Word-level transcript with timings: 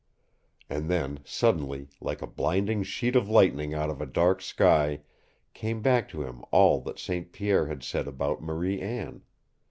And 0.67 0.89
then, 0.89 1.19
suddenly, 1.25 1.87
like 2.01 2.23
a 2.23 2.25
blinding 2.25 2.81
sheet 2.81 3.15
of 3.15 3.29
lightning 3.29 3.75
out 3.75 3.91
of 3.91 4.01
a 4.01 4.07
dark 4.07 4.41
sky, 4.41 5.01
came 5.53 5.83
back 5.83 6.09
to 6.09 6.23
him 6.23 6.43
all 6.49 6.81
that 6.81 6.97
St. 6.97 7.31
Pierre 7.31 7.67
had 7.67 7.83
said 7.83 8.07
about 8.07 8.41
Marie 8.41 8.81
Anne. 8.81 9.21